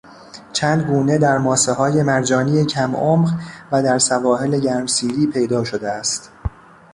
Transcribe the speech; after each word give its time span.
چند 0.53 0.81
گونه 0.81 1.17
در 1.17 1.37
ماسههای 1.37 2.03
مرجانی 2.03 2.65
کمعمق 2.65 3.29
و 3.71 3.83
در 3.83 3.99
سواحل 3.99 4.59
گرمسیری 4.59 5.27
پیدا 5.27 5.63
شده 5.63 5.89
است. 5.91 6.31